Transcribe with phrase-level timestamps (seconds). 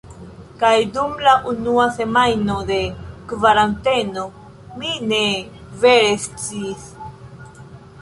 [0.61, 2.79] Kaj dum la unua semajno de
[3.35, 4.27] kvaranteno
[4.83, 5.23] mi ne
[5.87, 6.93] vere sciis